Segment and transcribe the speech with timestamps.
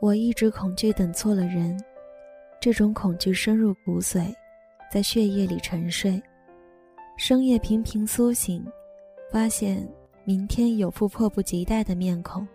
[0.00, 1.78] 我一直恐惧等错了人，
[2.60, 4.34] 这种恐惧深入骨髓，
[4.90, 6.20] 在血液里沉睡。
[7.16, 8.66] 深夜频频苏醒，
[9.30, 9.88] 发现
[10.24, 12.46] 明天有副迫不及待的面孔，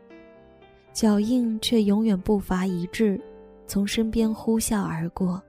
[0.91, 3.17] 脚印却永远步伐一致，
[3.65, 5.41] 从身边呼啸而过。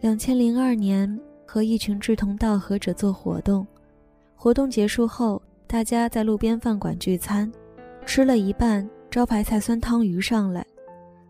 [0.00, 3.66] 两千零二年，和一群志同道合者做活动，
[4.34, 7.50] 活动结束后，大家在路边饭馆聚餐，
[8.04, 8.88] 吃了一半。
[9.08, 10.66] 招牌菜酸汤鱼上来，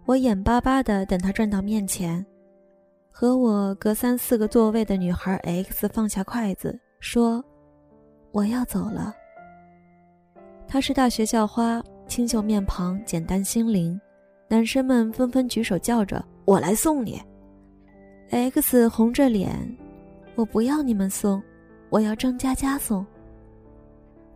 [0.07, 2.25] 我眼巴巴的等他转到面前，
[3.13, 7.45] 和我隔三四个座位的女孩 X 放下筷子说
[8.33, 9.15] ：“我要走了。”
[10.67, 14.01] 她是大学校花，清秀面庞，简单心灵，
[14.49, 17.23] 男生们纷纷举手叫着：“我来送你。
[18.31, 19.55] ”X 红着脸
[20.35, 21.41] ：“我不要你们送，
[21.89, 23.07] 我要张佳佳送。”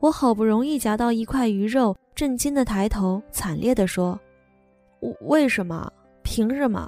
[0.01, 1.97] 我好不容易夹到一块鱼肉。
[2.15, 4.19] 震惊的抬头，惨烈的说
[5.25, 5.91] ：“为什么？
[6.23, 6.87] 凭什么？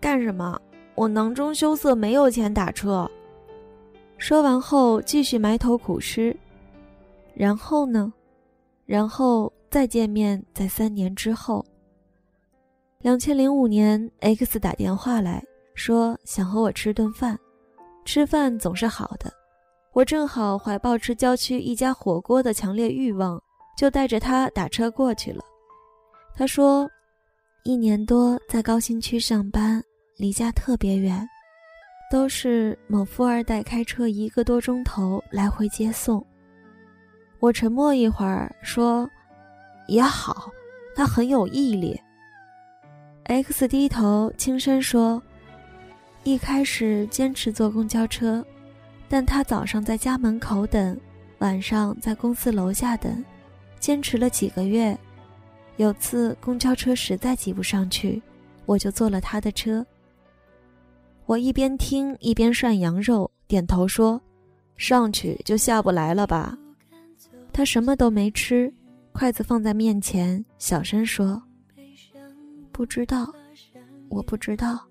[0.00, 0.58] 干什么？
[0.94, 3.10] 我囊中羞涩，没有钱打车。”
[4.16, 6.34] 说完后，继续埋头苦吃。
[7.34, 8.10] 然后呢？
[8.86, 11.62] 然后再见面，在三年之后。
[13.00, 15.42] 两千零五年，X 打电话来
[15.74, 17.38] 说想和我吃顿饭。
[18.06, 19.30] 吃饭总是好的，
[19.92, 23.40] 我正好怀抱吃郊区一家火锅的强烈欲望。
[23.80, 25.42] 就带着他打车过去了。
[26.34, 26.86] 他说，
[27.64, 29.82] 一年多在高新区上班，
[30.18, 31.26] 离家特别远，
[32.10, 36.22] 都是某富二代开车一个多钟头来回接送。
[37.38, 39.08] 我沉默一会儿，说
[39.88, 40.52] ：“也好，
[40.94, 41.98] 他很有毅力。
[43.24, 45.22] ”X 低头轻声说
[46.22, 48.44] ：“一开始坚持坐公交车，
[49.10, 50.96] 但他早上在家门口等，
[51.40, 53.22] 晚上在公司楼下等。”
[53.80, 54.96] 坚持了几个月，
[55.78, 58.22] 有次公交车实在挤不上去，
[58.66, 59.84] 我就坐了他的车。
[61.24, 64.20] 我一边听一边涮羊肉，点头说
[64.76, 66.56] ：“上去就下不来了吧？”
[67.52, 68.72] 他什么都没吃，
[69.12, 71.42] 筷子放在面前，小声说
[72.70, 73.34] ：“不知道，
[74.10, 74.86] 我不知道。”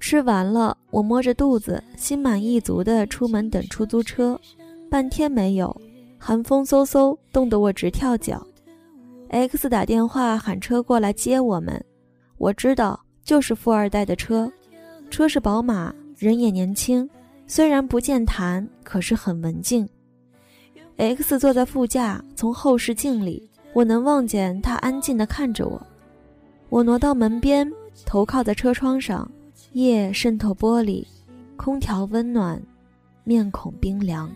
[0.00, 4.40] 吃完了，我摸着肚子，心满意足地出门等出租车，
[4.90, 5.78] 半天没有。
[6.18, 8.44] 寒风嗖嗖，冻得我直跳脚。
[9.28, 11.82] X 打电话喊车过来接我们，
[12.38, 14.50] 我知道就是富二代的车，
[15.10, 17.08] 车是宝马，人也年轻，
[17.46, 19.88] 虽然不健谈，可是很文静。
[20.96, 25.80] X 坐在副驾，从后视镜里我能望见他安静地看着我。
[26.68, 27.70] 我挪到门边，
[28.04, 29.30] 头靠在车窗上，
[29.72, 31.06] 夜渗透玻璃，
[31.56, 32.60] 空调温暖，
[33.22, 34.28] 面孔冰凉。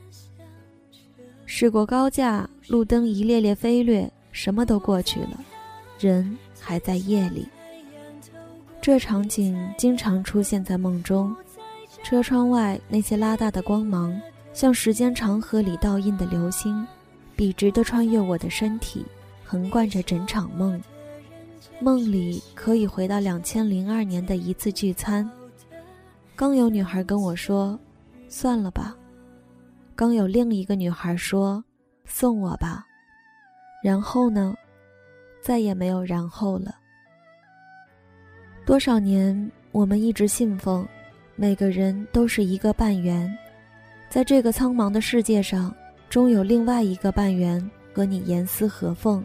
[1.45, 5.45] 驶过高架，路灯一列列飞掠，什么都过去了，
[5.99, 7.49] 人还在夜里。
[8.81, 11.35] 这场景经常出现在梦中，
[12.05, 14.17] 车窗外那些拉大的光芒，
[14.53, 16.87] 像时间长河里倒映的流星，
[17.35, 19.05] 笔直地穿越我的身体，
[19.45, 20.81] 横贯着整场梦。
[21.81, 25.29] 梦里可以回到两千零二年的一次聚餐，
[26.35, 27.79] 刚有女孩跟我说
[28.29, 28.97] ：“算了吧。”
[29.95, 31.63] 刚有另一个女孩说
[32.07, 32.87] ：“送我吧。”
[33.83, 34.55] 然后呢？
[35.43, 36.75] 再也没有然后了。
[38.65, 40.89] 多少年，我们一直信奉，
[41.37, 43.31] 每个人都是一个半圆，
[44.09, 45.75] 在这个苍茫的世界上，
[46.09, 49.23] 终有另外一个半圆和你严丝合缝，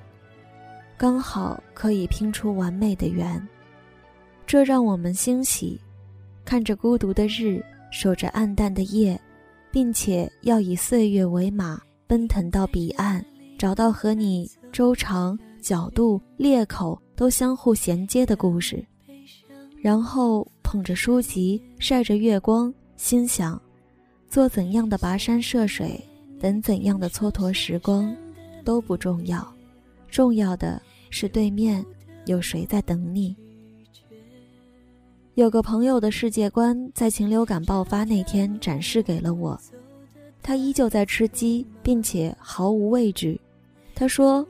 [1.00, 3.42] 刚好可以拼出完美的圆。
[4.46, 5.80] 这让我们欣喜，
[6.46, 9.20] 看着孤独的日，守着暗淡的夜。
[9.72, 13.24] 并且要以岁月为马，奔腾到彼岸，
[13.56, 18.84] 找到和你周长、角度、裂口都相互衔接的故事，
[19.80, 23.62] 然后捧着书籍，晒着月光，心想：
[24.28, 26.04] 做怎样的跋山涉水，
[26.40, 28.12] 等怎样的蹉跎时光，
[28.66, 29.48] 都不重要，
[30.10, 31.86] 重要的是对面
[32.26, 33.36] 有谁在等你。
[35.36, 39.58] 有个朋友的世界观在禽流感爆发那天展示给了我，
[40.44, 43.40] 他依旧在吃鸡，并且毫无畏惧。
[43.96, 44.46] 他说：“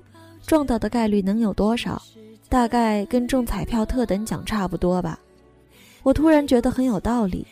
[0.47, 2.01] 撞到的概率能有多少？
[2.47, 5.19] 大概跟中彩票特等奖差不多吧。”
[6.01, 7.45] 我突然觉得很有道理。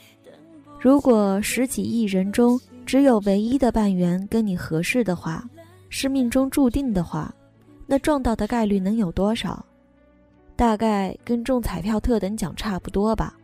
[0.79, 5.47] 如果十几亿人中只有唯一的半圆跟你合适的话，
[5.89, 7.33] 是命中注定的话，
[7.87, 9.65] 那撞到的概率能有多少？
[10.55, 13.35] 大概跟中彩票特等奖差不多吧。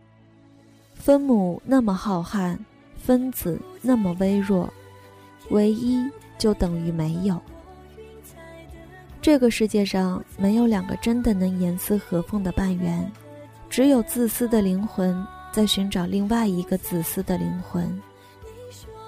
[0.93, 2.57] 分母那么浩瀚，
[2.97, 4.71] 分子那么微弱，
[5.49, 6.03] 唯一
[6.37, 7.39] 就等于没有。
[9.21, 13.09] 这个世界上没有两个真的能严丝合缝的半圆，
[13.69, 17.89] 只有自私的灵魂在寻找另外一个自私的灵魂。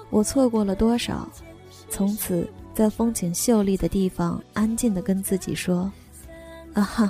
[0.10, 1.28] 我错过了多少？
[1.90, 5.90] 从此在风景秀丽的地方，安静地跟自己说
[6.76, 7.10] ：“啊哈，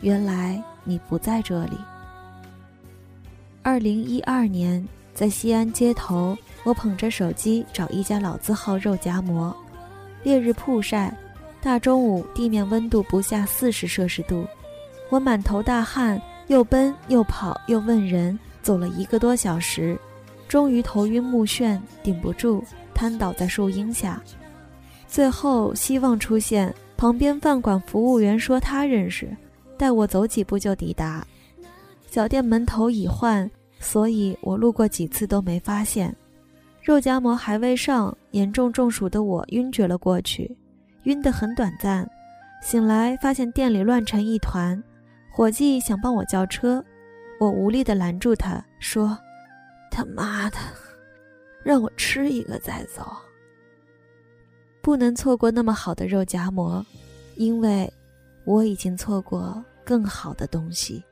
[0.00, 1.78] 原来你不在这里。”
[3.62, 4.84] 二零一二年，
[5.14, 9.56] 在西安街头，我捧着手机找一家老字号肉夹馍。
[10.24, 11.16] 烈日曝晒，
[11.62, 14.44] 大中午地面温度不下四十摄氏度，
[15.08, 19.96] 我满头大汗，又奔又跑又问人，走了一个多小时，
[20.48, 24.20] 终于头晕目眩，顶不住，瘫倒在树荫下。
[25.10, 29.28] 最后希望出现，旁边饭馆服务员说他认识，
[29.76, 31.26] 带我走几步就抵达。
[32.08, 36.14] 小店门头已换，所以我路过几次都没发现。
[36.80, 40.56] 肉夹馍还未上，严重中暑的我晕厥了过去，
[41.02, 42.08] 晕得很短暂。
[42.62, 44.80] 醒来发现店里乱成一团，
[45.32, 46.82] 伙计想帮我叫车，
[47.40, 49.18] 我无力地拦住他说
[49.90, 50.56] ：“他妈的，
[51.64, 53.04] 让我吃一个再走。
[54.82, 56.84] 不能错过那么好的肉夹馍，
[57.36, 57.92] 因为
[58.44, 61.02] 我已经错过更好的东西。”